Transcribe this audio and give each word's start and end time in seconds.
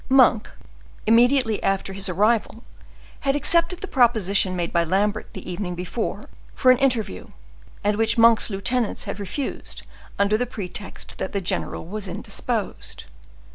Monk, 0.09 0.49
immediately 1.05 1.61
after 1.61 1.93
his 1.93 2.09
arrival, 2.09 2.63
had 3.19 3.35
accepted 3.35 3.81
the 3.81 3.87
proposition 3.87 4.55
made 4.55 4.73
by 4.73 4.83
Lambert 4.83 5.27
the 5.33 5.47
evening 5.47 5.75
before, 5.75 6.27
for 6.55 6.71
an 6.71 6.79
interview, 6.79 7.27
and 7.83 7.97
which 7.97 8.17
Monk's 8.17 8.49
lieutenants 8.49 9.03
had 9.03 9.19
refused 9.19 9.83
under 10.17 10.37
the 10.39 10.47
pretext 10.47 11.19
that 11.19 11.33
the 11.33 11.39
general 11.39 11.85
was 11.85 12.07
indisposed. 12.07 13.03